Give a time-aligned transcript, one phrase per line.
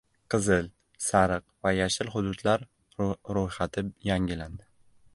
[0.33, 0.69] «Qizil»,
[1.07, 2.67] «sariq» va «yashil» hududlar
[3.39, 4.71] ro‘yxati yangilandi